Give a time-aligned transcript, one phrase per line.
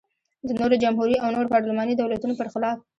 [0.47, 2.77] د نورو جمهوري او نورو پارلماني دولتونو پرخلاف.